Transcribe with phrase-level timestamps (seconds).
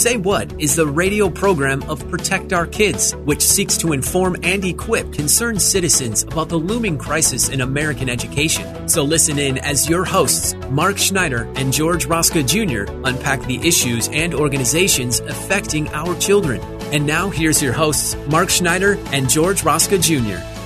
[0.00, 4.64] Say What is the radio program of Protect Our Kids, which seeks to inform and
[4.64, 8.88] equip concerned citizens about the looming crisis in American education.
[8.88, 14.08] So listen in as your hosts, Mark Schneider and George Rosca Jr., unpack the issues
[14.08, 16.62] and organizations affecting our children.
[16.94, 20.59] And now here's your hosts, Mark Schneider and George Rosca Jr.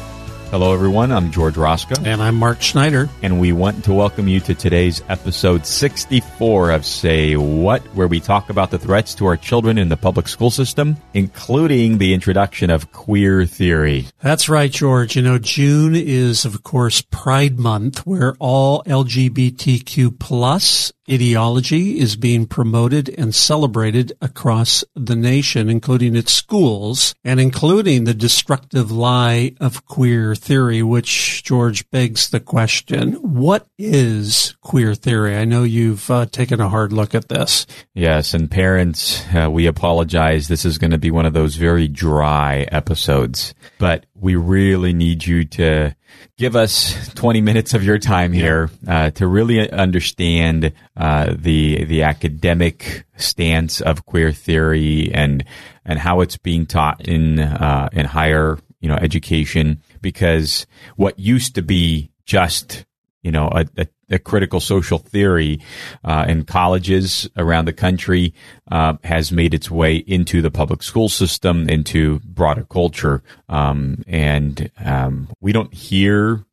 [0.54, 1.10] Hello, everyone.
[1.10, 2.06] I'm George Rosca.
[2.06, 3.08] And I'm Mark Schneider.
[3.22, 8.20] And we want to welcome you to today's episode 64 of Say What, where we
[8.20, 12.70] talk about the threats to our children in the public school system, including the introduction
[12.70, 14.06] of queer theory.
[14.20, 15.16] That's right, George.
[15.16, 22.46] You know, June is, of course, Pride Month, where all LGBTQ plus ideology is being
[22.46, 29.84] promoted and celebrated across the nation, including its schools and including the destructive lie of
[29.86, 30.43] queer theory,
[30.82, 35.36] which George begs the question, what is queer theory?
[35.36, 37.66] I know you've uh, taken a hard look at this.
[37.94, 38.34] Yes.
[38.34, 40.48] And parents, uh, we apologize.
[40.48, 45.26] This is going to be one of those very dry episodes, but we really need
[45.26, 45.96] you to
[46.36, 52.02] give us 20 minutes of your time here uh, to really understand uh, the the
[52.02, 55.44] academic stance of queer theory and
[55.84, 60.66] and how it's being taught in uh, in higher you know education because
[60.96, 62.84] what used to be just
[63.22, 65.60] you know a, a, a critical social theory
[66.04, 68.34] uh, in colleges around the country
[68.70, 74.70] uh, has made its way into the public school system, into broader culture, um, and
[74.84, 76.44] um, we don't hear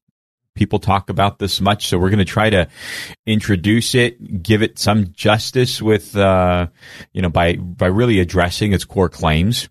[0.56, 1.88] people talk about this much.
[1.88, 2.70] So we're going to try to
[3.26, 6.68] introduce it, give it some justice with, uh,
[7.12, 9.68] you know, by by really addressing its core claims,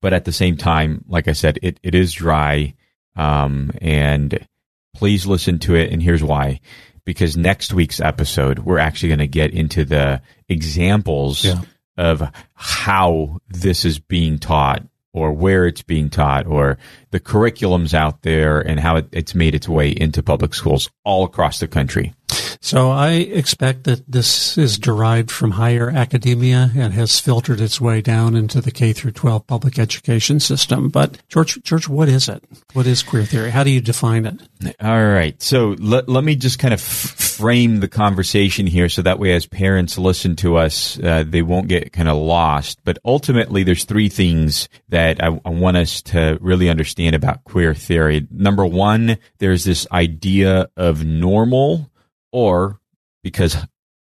[0.00, 2.74] but at the same time, like I said, it it is dry,
[3.16, 4.46] um, and
[4.94, 5.92] please listen to it.
[5.92, 6.60] And here's why
[7.04, 11.62] because next week's episode, we're actually going to get into the examples yeah.
[11.96, 12.22] of
[12.54, 16.78] how this is being taught or where it's being taught or
[17.10, 21.24] the curriculums out there and how it, it's made its way into public schools all
[21.24, 22.14] across the country.
[22.62, 28.02] So I expect that this is derived from higher academia and has filtered its way
[28.02, 30.90] down into the K through 12 public education system.
[30.90, 32.44] But George, George, what is it?
[32.74, 33.50] What is queer theory?
[33.50, 34.76] How do you define it?
[34.78, 35.40] All right.
[35.42, 39.32] So let, let me just kind of f- frame the conversation here so that way
[39.32, 42.80] as parents listen to us, uh, they won't get kind of lost.
[42.84, 47.74] But ultimately, there's three things that I, I want us to really understand about queer
[47.74, 48.26] theory.
[48.30, 51.90] Number one, there's this idea of normal
[52.32, 52.80] or
[53.22, 53.56] because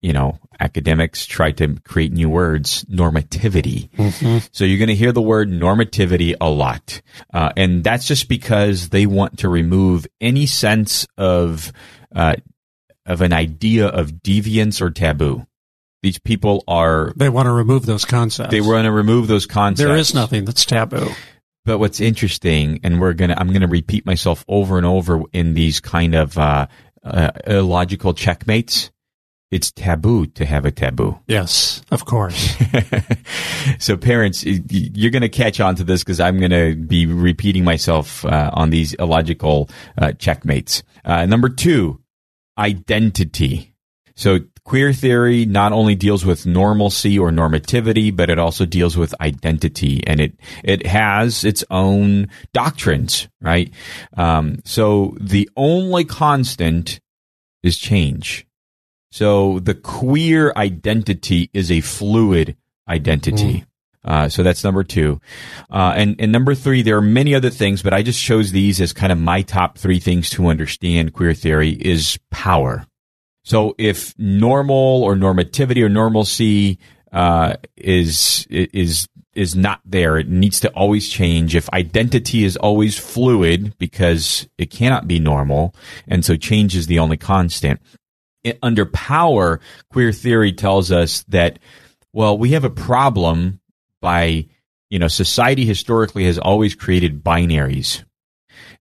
[0.03, 3.91] you know academics try to create new words normativity.
[3.91, 4.39] Mm-hmm.
[4.53, 7.01] so you're going to hear the word normativity a lot.
[7.33, 11.73] Uh, and that's just because they want to remove any sense of
[12.15, 12.37] uh,
[13.07, 15.47] of an idea of deviance or taboo.
[16.03, 18.51] These people are they want to remove those concepts.
[18.51, 21.11] They want to remove those concepts there is nothing that's taboo
[21.65, 25.81] but what's interesting and we're gonna i'm gonna repeat myself over and over in these
[25.81, 26.67] kind of uh,
[27.05, 28.91] uh, illogical checkmates,
[29.51, 31.19] it's taboo to have a taboo.
[31.27, 32.55] Yes, of course.
[33.79, 37.65] so, parents, you're going to catch on to this because I'm going to be repeating
[37.65, 39.69] myself uh, on these illogical
[39.99, 40.83] uh, checkmates.
[41.05, 42.01] Uh, number two,
[42.59, 43.75] identity.
[44.15, 44.41] So,
[44.71, 50.01] queer theory not only deals with normalcy or normativity, but it also deals with identity,
[50.07, 50.33] and it
[50.63, 53.73] it has its own doctrines, right?
[54.17, 57.01] Um, so the only constant
[57.65, 58.47] is change.
[59.11, 62.57] So the queer identity is a fluid
[62.89, 63.65] identity.
[63.65, 63.67] Mm.
[64.05, 65.21] Uh, so that's number two.
[65.69, 68.81] Uh, and, and number three, there are many other things, but I just chose these
[68.81, 72.87] as kind of my top three things to understand queer theory is power.
[73.51, 76.79] So if normal or normativity or normalcy
[77.11, 80.19] uh, is is is not there.
[80.19, 81.57] It needs to always change.
[81.57, 85.75] If identity is always fluid because it cannot be normal,
[86.07, 87.81] and so change is the only constant.
[88.45, 89.59] It, under power,
[89.91, 91.59] queer theory tells us that,
[92.13, 93.59] well, we have a problem
[94.01, 94.47] by,
[94.91, 98.05] you know, society historically has always created binaries,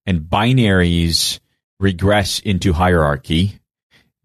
[0.06, 1.40] and binaries
[1.80, 3.59] regress into hierarchy.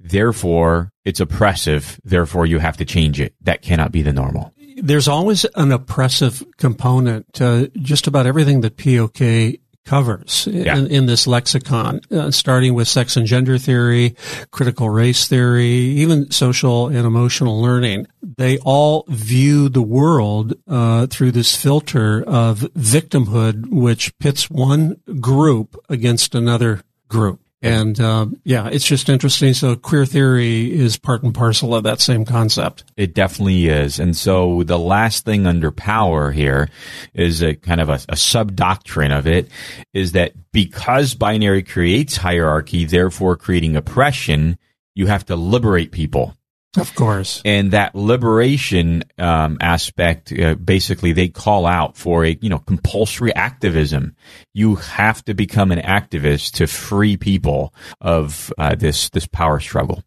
[0.05, 1.99] Therefore, it's oppressive.
[2.05, 3.35] Therefore, you have to change it.
[3.41, 8.77] That cannot be the normal there's always an oppressive component to just about everything that
[8.77, 10.79] POK covers Yeah.
[10.79, 14.17] in, in this lexicon, uh, starting with sex and gender theory,
[14.51, 18.07] critical race theory, even social and emotional learning.
[18.23, 25.77] They all view the world uh, through this filter of victimhood, which pits one group
[25.91, 27.41] against another group.
[27.65, 29.55] And uh, yeah, it's just interesting.
[29.55, 32.85] So queer theory is part and parcel of that same concept.
[32.97, 33.99] It definitely is.
[33.99, 36.69] And so the last thing under power here
[37.15, 39.49] is a kind of a, a sub doctrine of it
[39.95, 44.59] is that because binary creates hierarchy, therefore creating oppression,
[44.95, 46.37] you have to liberate people.
[46.77, 47.41] Of course.
[47.45, 53.35] And that liberation um, aspect, uh, basically, they call out for a you know compulsory
[53.35, 54.17] activism.
[54.53, 60.03] You have to become an activist to free people of uh, this this power struggle.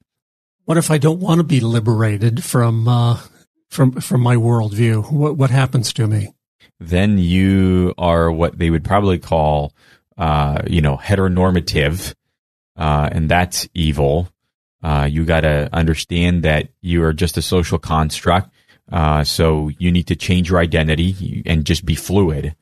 [0.65, 3.19] What if I don't want to be liberated from uh,
[3.69, 5.11] from from my worldview?
[5.11, 6.33] What what happens to me?
[6.79, 9.73] then you are what they would probably call,
[10.17, 12.13] uh, you know, heteronormative,
[12.75, 14.29] uh, and that's evil.
[14.83, 18.49] Uh, you got to understand that you are just a social construct.
[18.91, 22.55] Uh, so you need to change your identity and just be fluid.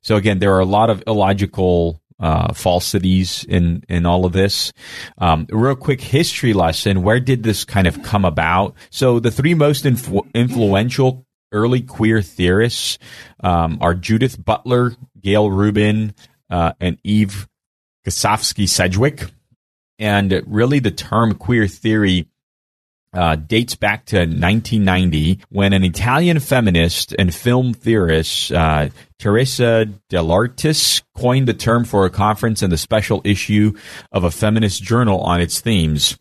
[0.00, 4.72] So again, there are a lot of illogical uh, falsities in in all of this.
[5.18, 8.74] Um, real quick history lesson: Where did this kind of come about?
[8.90, 12.98] So the three most influ- influential early queer theorists
[13.42, 16.14] um, are Judith Butler, Gayle Rubin,
[16.50, 17.48] uh, and Eve
[18.06, 19.26] Kosofsky Sedgwick.
[20.02, 22.26] And really, the term queer theory
[23.14, 28.88] uh, dates back to 1990 when an Italian feminist and film theorist, uh,
[29.20, 33.74] Teresa de Lauretis, coined the term for a conference and the special issue
[34.10, 36.18] of a feminist journal on its themes.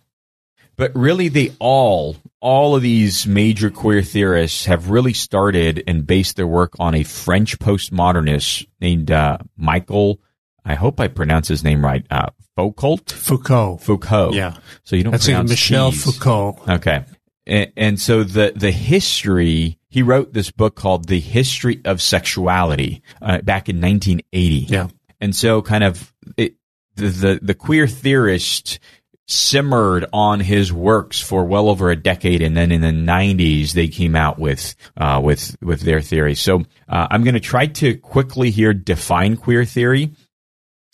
[0.75, 6.35] But really, they all, all of these major queer theorists have really started and based
[6.35, 10.19] their work on a French postmodernist named uh, Michael.
[10.63, 12.05] I hope I pronounce his name right.
[12.09, 13.09] Uh, Foucault.
[13.09, 13.77] Foucault.
[13.77, 14.33] Foucault.
[14.33, 14.57] Yeah.
[14.83, 15.91] So you don't That's pronounce Michel.
[15.91, 16.59] Foucault.
[16.67, 17.05] Okay.
[17.47, 23.01] And, and so the, the history, he wrote this book called The History of Sexuality
[23.21, 24.55] uh, back in 1980.
[24.71, 24.87] Yeah.
[25.19, 26.55] And so kind of it,
[26.95, 28.79] the, the, the queer theorist
[29.27, 32.41] simmered on his works for well over a decade.
[32.41, 36.35] And then in the 90s, they came out with, uh, with, with their theory.
[36.35, 40.11] So uh, I'm going to try to quickly here define queer theory.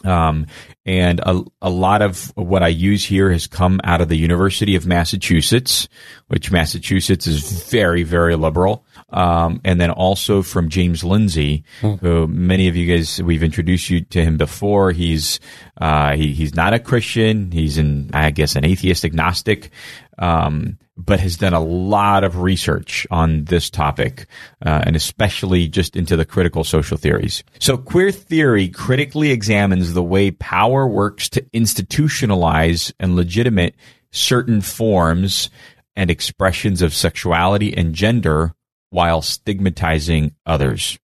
[0.03, 0.45] Um,
[0.85, 4.75] and a, a lot of what I use here has come out of the University
[4.75, 5.89] of Massachusetts,
[6.27, 8.85] which Massachusetts is very, very liberal.
[9.09, 11.63] Um, and then also from James Lindsay,
[11.97, 14.91] who many of you guys, we've introduced you to him before.
[14.91, 15.39] He's,
[15.81, 17.51] uh, he, he's not a Christian.
[17.51, 19.71] He's an, I guess, an atheist agnostic.
[20.19, 24.25] Um, but has done a lot of research on this topic,
[24.65, 27.43] uh, and especially just into the critical social theories.
[27.59, 33.75] So, queer theory critically examines the way power works to institutionalize and legitimate
[34.11, 35.49] certain forms
[35.95, 38.53] and expressions of sexuality and gender
[38.89, 40.97] while stigmatizing others.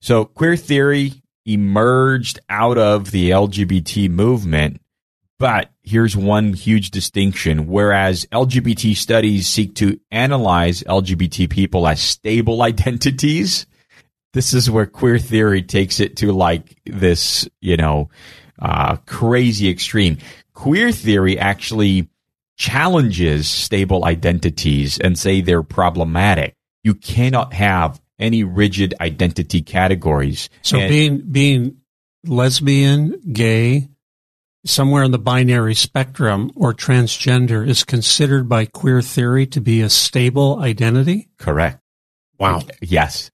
[0.00, 4.80] So, queer theory emerged out of the LGBT movement
[5.38, 7.66] but here's one huge distinction.
[7.68, 13.66] Whereas LGBT studies seek to analyze LGBT people as stable identities,
[14.32, 18.10] this is where queer theory takes it to like this, you know,
[18.60, 20.18] uh, crazy extreme.
[20.54, 22.08] Queer theory actually
[22.56, 26.54] challenges stable identities and say they're problematic.
[26.82, 30.48] You cannot have any rigid identity categories.
[30.62, 31.76] So And- being being
[32.24, 33.88] lesbian, gay,
[34.66, 39.90] somewhere in the binary spectrum or transgender is considered by queer theory to be a
[39.90, 41.28] stable identity?
[41.38, 41.80] correct.
[42.38, 42.62] Wow.
[42.82, 43.30] Yes.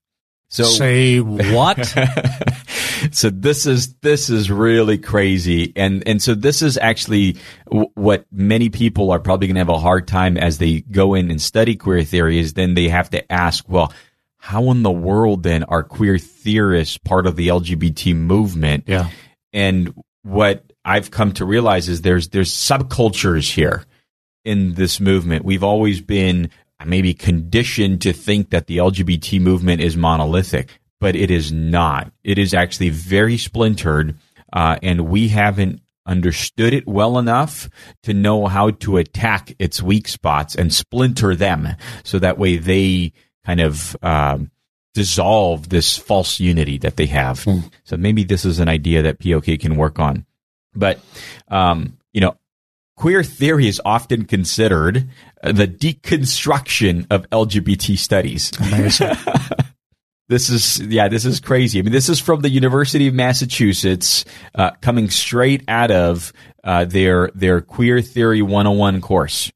[0.47, 1.83] So Say what?
[3.11, 8.25] so this is this is really crazy and and so this is actually w- what
[8.31, 11.41] many people are probably going to have a hard time as they go in and
[11.41, 13.91] study queer theory is then they have to ask well
[14.37, 19.09] how in the world then are queer theorists part of the LGBT movement yeah.
[19.53, 23.85] and what I've come to realize is there's there's subcultures here
[24.43, 25.45] in this movement.
[25.45, 26.49] We've always been
[26.85, 30.79] maybe conditioned to think that the LGBT movement is monolithic.
[30.99, 32.13] but it is not.
[32.23, 34.15] It is actually very splintered,
[34.53, 37.69] uh, and we haven't understood it well enough
[38.03, 43.11] to know how to attack its weak spots and splinter them so that way they
[43.45, 44.49] kind of um,
[44.93, 47.43] dissolve this false unity that they have.
[47.43, 47.69] Mm.
[47.83, 50.25] So maybe this is an idea that POK can work on.
[50.75, 50.99] But,
[51.49, 52.37] um, you know,
[52.95, 55.09] queer theory is often considered
[55.41, 58.51] the deconstruction of LGBT studies.
[60.29, 61.79] this is yeah this is crazy.
[61.79, 64.25] I mean this is from the university of massachusetts
[64.55, 66.31] uh, coming straight out of
[66.63, 69.51] uh, their their queer theory 101 course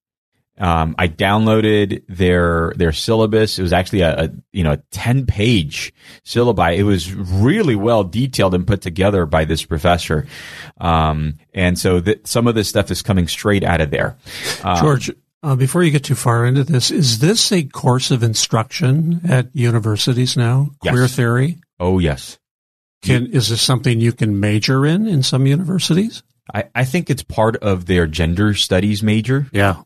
[0.60, 5.26] um, i downloaded their their syllabus it was actually a, a you know a 10
[5.26, 5.94] page
[6.26, 10.26] syllabi it was really well detailed and put together by this professor
[10.80, 14.18] um, and so th- some of this stuff is coming straight out of there
[14.64, 15.12] uh, George,
[15.44, 19.56] uh, before you get too far into this, is this a course of instruction at
[19.56, 20.70] universities now?
[20.84, 20.94] Yes.
[20.94, 21.58] Queer theory?
[21.80, 22.40] oh yes
[23.04, 26.24] Can, is this something you can major in in some universities?
[26.54, 29.82] I, I think it's part of their gender studies major Yeah.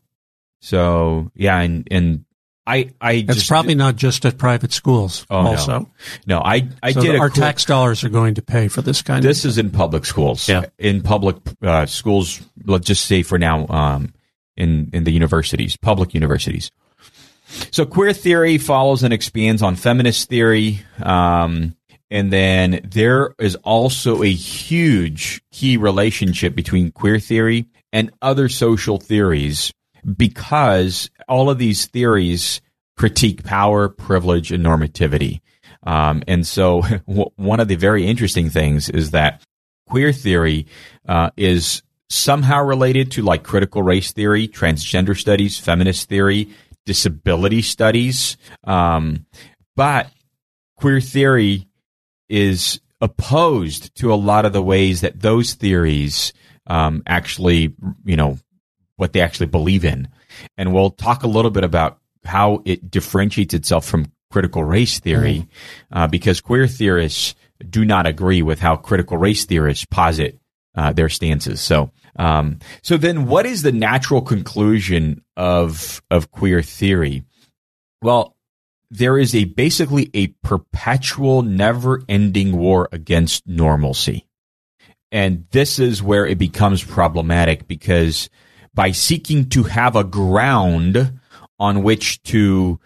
[0.64, 2.24] So yeah, and and
[2.66, 5.90] I I It's just, probably not just at private schools Oh, also.
[6.26, 9.02] no I I so did our quick- tax dollars are going to pay for this
[9.02, 10.48] kind This of is in public schools.
[10.48, 10.66] Yeah.
[10.78, 12.40] in public uh, schools.
[12.64, 14.14] Let's just say for now, um,
[14.56, 16.70] in in the universities, public universities.
[17.72, 20.80] So queer theory follows and expands on feminist theory.
[21.02, 21.74] Um,
[22.10, 28.98] and then there is also a huge key relationship between queer theory and other social
[28.98, 29.72] theories
[30.16, 32.60] because all of these theories
[32.96, 35.40] critique power, privilege, and normativity.
[35.84, 39.42] Um, and so w- one of the very interesting things is that
[39.88, 40.66] queer theory
[41.08, 46.50] uh, is somehow related to like critical race theory, transgender studies, feminist theory,
[46.84, 48.36] disability studies.
[48.64, 49.26] Um,
[49.76, 50.10] but
[50.76, 51.68] queer theory
[52.28, 56.32] is opposed to a lot of the ways that those theories
[56.66, 58.38] um, actually, you know,
[59.02, 60.06] what they actually believe in.
[60.56, 65.48] And we'll talk a little bit about how it differentiates itself from critical race theory,
[65.90, 67.34] uh, because queer theorists
[67.68, 70.38] do not agree with how critical race theorists posit
[70.76, 71.60] uh, their stances.
[71.60, 77.24] So, um, so then, what is the natural conclusion of of queer theory?
[78.02, 78.36] Well,
[78.88, 84.28] there is a basically a perpetual, never-ending war against normalcy,
[85.10, 88.30] and this is where it becomes problematic because
[88.74, 91.20] by seeking to have a ground
[91.58, 92.80] on which to,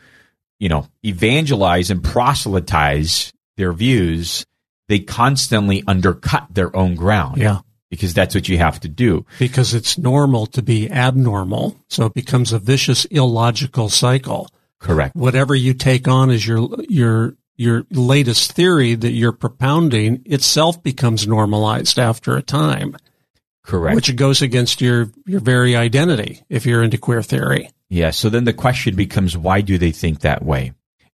[0.58, 4.44] you know, evangelize and proselytize their views,
[4.88, 7.38] they constantly undercut their own ground.
[7.38, 7.60] Yeah.
[7.88, 9.24] Because that's what you have to do.
[9.38, 11.76] because it's normal to be abnormal.
[11.88, 14.48] So it becomes a vicious, illogical cycle.
[14.80, 15.14] Correct.
[15.14, 21.28] Whatever you take on as your, your, your latest theory that you're propounding itself becomes
[21.28, 22.96] normalized after a time,
[23.66, 23.96] Correct.
[23.96, 27.70] which goes against your, your very identity if you're into queer theory.
[27.88, 28.12] Yeah.
[28.12, 30.72] So then the question becomes, why do they think that way?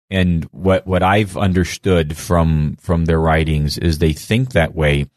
[0.09, 5.07] And what what I've understood from from their writings is they think that way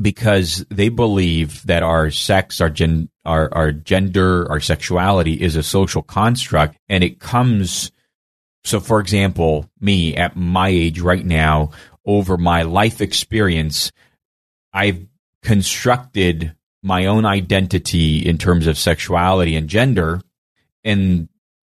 [0.00, 5.62] because they believe that our sex, our gen, our our gender, our sexuality is a
[5.62, 7.92] social construct, and it comes.
[8.64, 11.70] So, for example, me at my age right now,
[12.04, 13.92] over my life experience,
[14.72, 15.06] I've
[15.42, 20.20] constructed my own identity in terms of sexuality and gender
[20.84, 21.28] and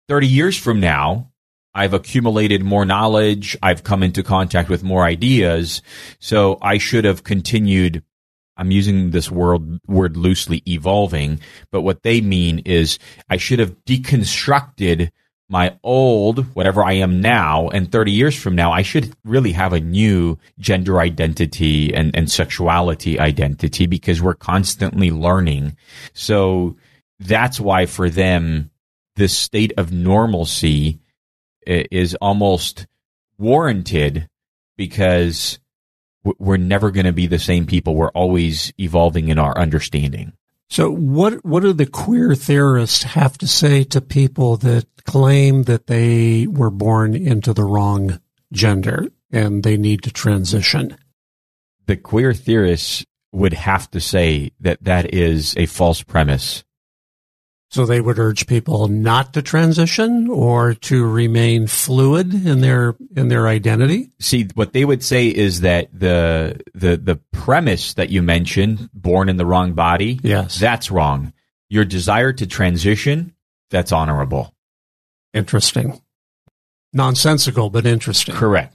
[0.08, 1.30] 30 years from now,
[1.74, 3.56] I've accumulated more knowledge.
[3.62, 5.82] I've come into contact with more ideas.
[6.20, 8.02] So I should have continued.
[8.56, 13.84] I'm using this word, word loosely evolving, but what they mean is I should have
[13.84, 15.10] deconstructed
[15.48, 19.72] my old, whatever I am now, and 30 years from now, I should really have
[19.72, 25.76] a new gender identity and, and sexuality identity because we're constantly learning.
[26.14, 26.76] So
[27.20, 28.70] that's why for them,
[29.14, 30.98] this state of normalcy
[31.66, 32.86] is almost
[33.38, 34.28] warranted
[34.76, 35.58] because
[36.38, 37.94] we're never going to be the same people.
[37.94, 40.32] We're always evolving in our understanding.
[40.68, 45.86] So what, what do the queer theorists have to say to people that claim that
[45.86, 48.20] they were born into the wrong
[48.52, 50.96] gender and they need to transition?
[51.86, 56.64] The queer theorists would have to say that that is a false premise.
[57.68, 63.28] So they would urge people not to transition or to remain fluid in their in
[63.28, 64.12] their identity.
[64.20, 69.28] See, what they would say is that the the the premise that you mentioned, born
[69.28, 70.58] in the wrong body, Yes.
[70.60, 71.32] that's wrong.
[71.68, 73.34] Your desire to transition,
[73.70, 74.54] that's honorable.
[75.34, 76.00] Interesting.
[76.92, 78.34] Nonsensical, but interesting.
[78.34, 78.74] Correct.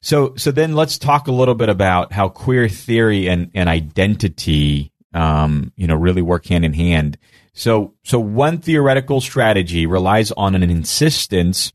[0.00, 4.92] So, so then let's talk a little bit about how queer theory and, and identity,
[5.12, 7.18] um, you know, really work hand in hand.
[7.56, 11.72] So, so one theoretical strategy relies on an insistence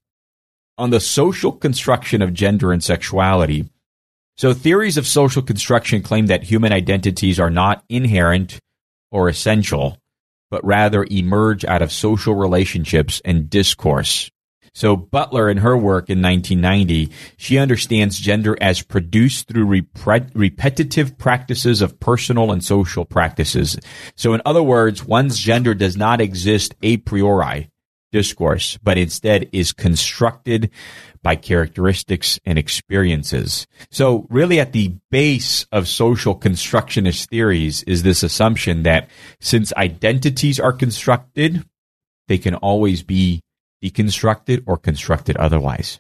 [0.78, 3.68] on the social construction of gender and sexuality.
[4.38, 8.60] So theories of social construction claim that human identities are not inherent
[9.12, 9.98] or essential,
[10.52, 14.30] but rather emerge out of social relationships and discourse.
[14.74, 21.18] So Butler, in her work in 1990, she understands gender as produced through rep- repetitive
[21.18, 23.78] practices of personal and social practices.
[24.16, 27.70] So in other words, one's gender does not exist a priori
[28.12, 30.70] discourse, but instead is constructed
[31.24, 33.68] by characteristics and experiences.
[33.90, 39.10] So really at the base of social constructionist theories is this assumption that
[39.40, 41.64] since identities are constructed,
[42.28, 43.42] they can always be
[43.84, 46.00] deconstructed or constructed otherwise.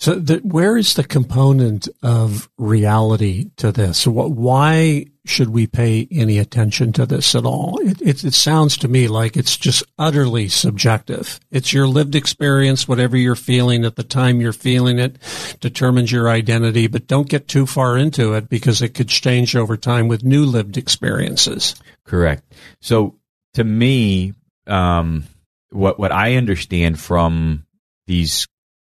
[0.00, 4.06] So, the, where is the component of reality to this?
[4.06, 7.80] What, Why should we pay any attention to this at all?
[7.82, 11.40] It, it, it, sounds to me like it's just utterly subjective.
[11.50, 15.18] It's your lived experience, whatever you're feeling at the time you're feeling it
[15.58, 19.76] determines your identity, but don't get too far into it because it could change over
[19.76, 21.74] time with new lived experiences.
[22.04, 22.44] Correct.
[22.80, 23.16] So,
[23.54, 24.34] to me,
[24.68, 25.24] um,
[25.70, 27.66] what what I understand from
[28.06, 28.46] these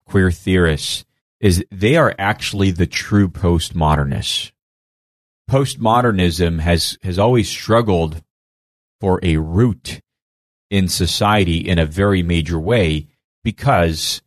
[0.05, 1.05] queer theorists
[1.39, 4.51] is they are actually the true postmodernists.
[5.49, 8.21] Postmodernism has has always struggled
[8.99, 10.01] for a root
[10.69, 13.07] in society in a very major way
[13.43, 14.21] because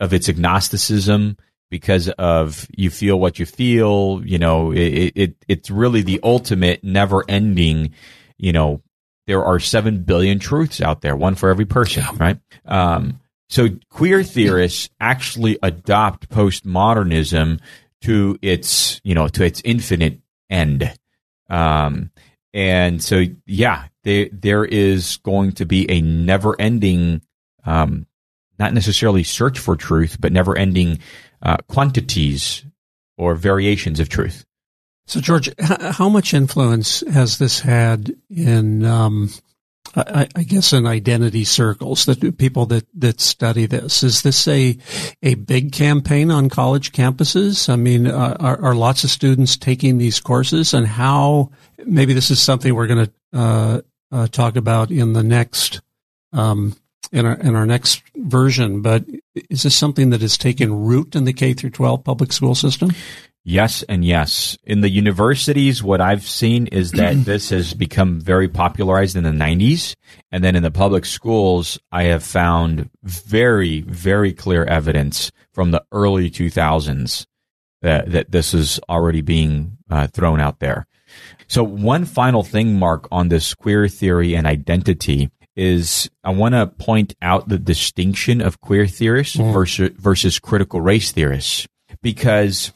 [0.00, 1.36] of its agnosticism,
[1.70, 4.22] because of you feel what you feel.
[4.24, 7.92] You know, it, it it's really the ultimate, never ending,
[8.38, 8.82] you know,
[9.26, 12.16] there are 7 billion truths out there, one for every person, yeah.
[12.18, 12.38] right?
[12.64, 17.60] Um, so queer theorists actually adopt postmodernism
[18.02, 20.92] to its, you know, to its infinite end.
[21.48, 22.10] Um,
[22.52, 27.22] and so, yeah, there, there is going to be a never ending,
[27.64, 28.06] um,
[28.58, 31.00] not necessarily search for truth, but never ending,
[31.42, 32.64] uh, quantities
[33.18, 34.44] or variations of truth.
[35.06, 39.30] So, George, how much influence has this had in, um,
[39.94, 44.02] I, I, guess, in identity circles the people that that study this?
[44.02, 44.76] Is this a
[45.22, 47.68] a big campaign on college campuses?
[47.68, 51.50] I mean, uh, are, are, lots of students taking these courses, and how?
[51.84, 55.82] Maybe this is something we're going to uh, uh, talk about in the next.
[56.32, 56.76] Um,
[57.12, 59.04] in our in our next version, but
[59.48, 62.90] is this something that has taken root in the K through 12 public school system?
[63.48, 64.58] Yes and yes.
[64.64, 69.30] In the universities, what I've seen is that this has become very popularized in the
[69.30, 69.94] 90s.
[70.32, 75.84] And then in the public schools, I have found very, very clear evidence from the
[75.92, 77.24] early 2000s
[77.82, 80.88] that, that this is already being uh, thrown out there.
[81.46, 86.66] So one final thing, Mark, on this queer theory and identity is I want to
[86.66, 89.52] point out the distinction of queer theorists mm.
[89.52, 91.68] versus, versus critical race theorists
[92.02, 92.72] because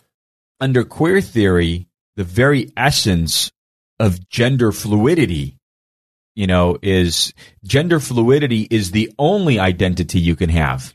[0.60, 3.50] under queer theory, the very essence
[3.98, 5.58] of gender fluidity,
[6.34, 7.32] you know, is
[7.64, 10.94] gender fluidity is the only identity you can have.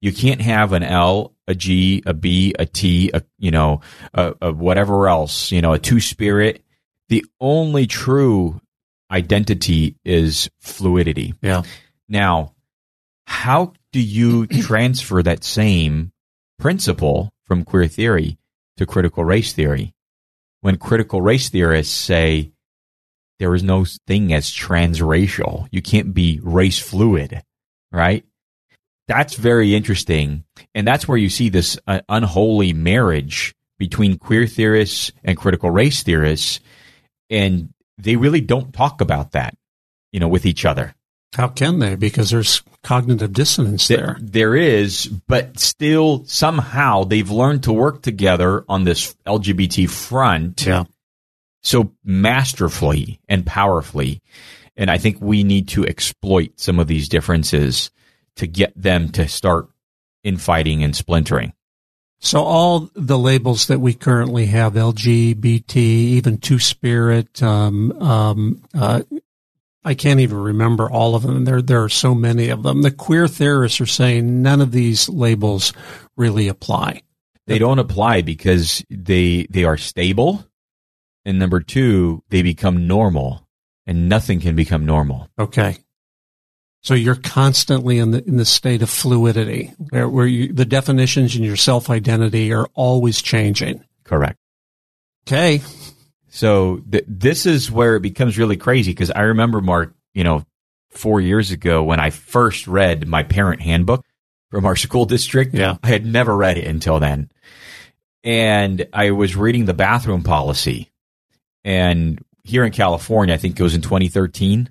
[0.00, 3.80] You can't have an L, a G, a B, a T, a, you know,
[4.12, 6.62] a, a whatever else, you know, a two spirit.
[7.08, 8.60] The only true
[9.10, 11.34] identity is fluidity.
[11.42, 11.62] Yeah.
[12.08, 12.54] Now,
[13.26, 16.12] how do you transfer that same
[16.58, 18.38] principle from queer theory
[18.76, 19.94] to critical race theory
[20.62, 22.52] when critical race theorists say
[23.38, 25.66] there is no thing as transracial.
[25.70, 27.42] You can't be race fluid,
[27.90, 28.24] right?
[29.08, 30.44] That's very interesting.
[30.74, 36.04] And that's where you see this uh, unholy marriage between queer theorists and critical race
[36.04, 36.60] theorists.
[37.28, 39.56] And they really don't talk about that,
[40.12, 40.94] you know, with each other.
[41.34, 41.96] How can they?
[41.96, 44.18] Because there's cognitive dissonance there.
[44.20, 50.66] There is, but still somehow they've learned to work together on this LGBT front.
[50.66, 50.84] Yeah.
[51.62, 54.20] So masterfully and powerfully.
[54.76, 57.90] And I think we need to exploit some of these differences
[58.36, 59.68] to get them to start
[60.24, 61.52] infighting and splintering.
[62.20, 69.02] So all the labels that we currently have, LGBT, even Two Spirit, um, um, uh,
[69.84, 71.44] I can't even remember all of them.
[71.44, 72.82] There, there are so many of them.
[72.82, 75.72] The queer theorists are saying none of these labels
[76.16, 77.02] really apply.
[77.46, 80.46] They don't apply because they they are stable,
[81.24, 83.48] and number two, they become normal,
[83.84, 85.28] and nothing can become normal.
[85.36, 85.76] Okay.
[86.82, 91.34] So you're constantly in the in the state of fluidity, where, where you, the definitions
[91.34, 93.84] in your self identity are always changing.
[94.04, 94.38] Correct.
[95.26, 95.62] Okay.
[96.34, 100.46] So th- this is where it becomes really crazy because I remember Mark, you know,
[100.88, 104.02] four years ago when I first read my parent handbook
[104.50, 105.54] from our school district.
[105.54, 105.76] Yeah.
[105.82, 107.30] I had never read it until then.
[108.24, 110.90] And I was reading the bathroom policy.
[111.64, 114.70] And here in California, I think it was in 2013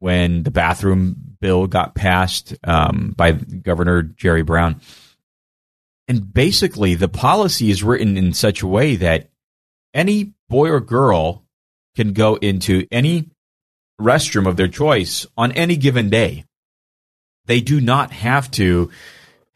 [0.00, 4.80] when the bathroom bill got passed um, by Governor Jerry Brown.
[6.08, 9.30] And basically, the policy is written in such a way that
[9.96, 11.42] any boy or girl
[11.96, 13.30] can go into any
[14.00, 16.44] restroom of their choice on any given day.
[17.46, 18.90] They do not have to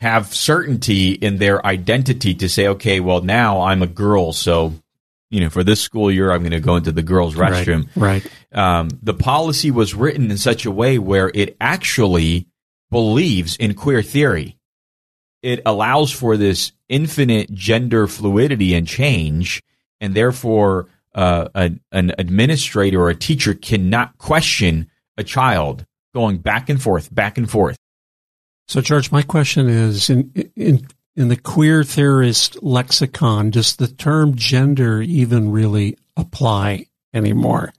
[0.00, 4.74] have certainty in their identity to say, okay, well, now I'm a girl, so
[5.28, 7.88] you know, for this school year, I'm going to go into the girls' restroom.
[7.94, 8.24] Right.
[8.24, 8.80] right.
[8.80, 12.48] Um, the policy was written in such a way where it actually
[12.90, 14.56] believes in queer theory.
[15.42, 19.62] It allows for this infinite gender fluidity and change,
[20.00, 25.84] and therefore, uh, a, an administrator or a teacher cannot question a child
[26.14, 27.76] going back and forth, back and forth.
[28.68, 30.86] So, George, my question is in, in
[31.16, 37.72] in the queer theorist lexicon, does the term gender even really apply anymore?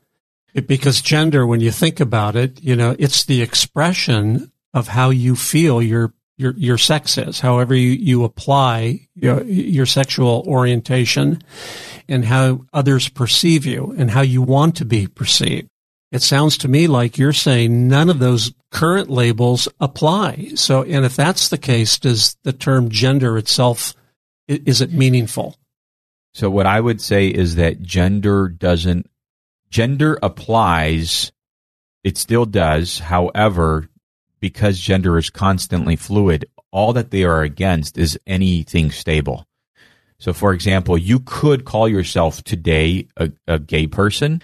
[0.53, 5.10] It, because gender, when you think about it, you know, it's the expression of how
[5.10, 11.41] you feel your your your sex is, however you, you apply your, your sexual orientation
[12.10, 15.69] and how others perceive you and how you want to be perceived.
[16.12, 20.51] It sounds to me like you're saying none of those current labels apply.
[20.56, 23.93] So, and if that's the case, does the term gender itself,
[24.47, 25.56] is it meaningful?
[26.34, 29.10] So what I would say is that gender doesn't,
[29.69, 31.32] gender applies,
[32.04, 32.99] it still does.
[32.99, 33.88] However,
[34.41, 39.45] because gender is constantly fluid, all that they are against is anything stable.
[40.19, 44.43] So, for example, you could call yourself today a, a gay person,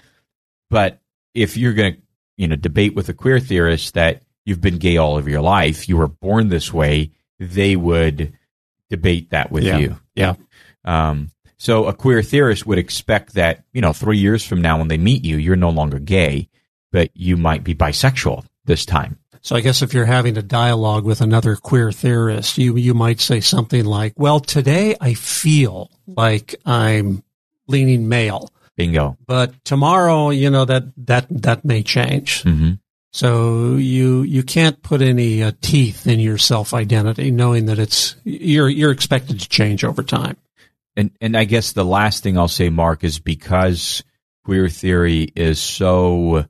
[0.70, 1.00] but
[1.34, 2.00] if you're going to,
[2.36, 5.88] you know, debate with a queer theorist that you've been gay all of your life,
[5.88, 8.32] you were born this way, they would
[8.90, 9.78] debate that with yeah.
[9.78, 9.98] you.
[10.14, 10.34] Yeah.
[10.84, 14.88] Um, so a queer theorist would expect that, you know, three years from now when
[14.88, 16.48] they meet you, you're no longer gay,
[16.92, 19.18] but you might be bisexual this time.
[19.42, 23.20] So I guess if you're having a dialogue with another queer theorist, you you might
[23.20, 27.22] say something like, "Well, today I feel like I'm
[27.66, 29.16] leaning male." Bingo.
[29.26, 32.44] But tomorrow, you know that that that may change.
[32.44, 32.74] Mm-hmm.
[33.12, 38.16] So you you can't put any uh, teeth in your self identity, knowing that it's
[38.24, 40.36] you're you're expected to change over time.
[40.96, 44.04] And and I guess the last thing I'll say, Mark, is because
[44.44, 46.46] queer theory is so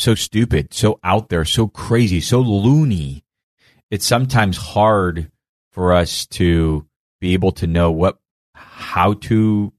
[0.00, 3.22] so stupid, so out there, so crazy, so loony.
[3.90, 5.30] It's sometimes hard
[5.72, 6.86] for us to
[7.20, 8.18] be able to know what
[8.54, 9.72] how to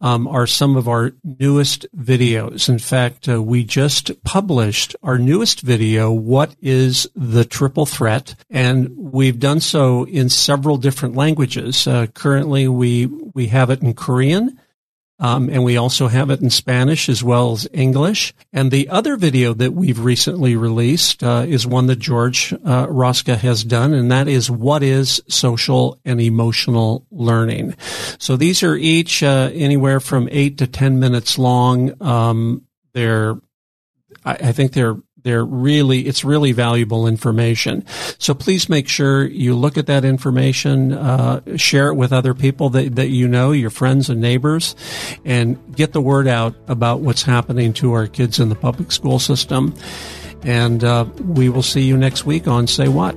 [0.00, 2.68] um, are some of our newest videos.
[2.68, 8.34] In fact, uh, we just published our newest video, What is the Triple Threat?
[8.50, 11.86] And we've done so in several different languages.
[11.86, 14.60] Uh, currently, we, we have it in Korean.
[15.18, 18.34] Um, and we also have it in Spanish as well as English.
[18.52, 23.38] And the other video that we've recently released uh, is one that George uh, Rosca
[23.38, 27.74] has done, and that is what is social and emotional learning.
[28.18, 31.94] So these are each uh, anywhere from eight to ten minutes long.
[32.02, 33.36] Um, they're,
[34.22, 34.96] I, I think they're
[35.26, 37.84] they're really, it's really valuable information.
[38.18, 42.70] So please make sure you look at that information, uh, share it with other people
[42.70, 44.76] that, that you know, your friends and neighbors,
[45.24, 49.18] and get the word out about what's happening to our kids in the public school
[49.18, 49.74] system.
[50.42, 53.16] And uh, we will see you next week on Say What.